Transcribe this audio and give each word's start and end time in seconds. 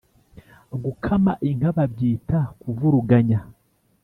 Gukama 0.83 1.31
inka 1.49 1.69
babyita 1.77 2.39
kuvuruganya 2.61 3.39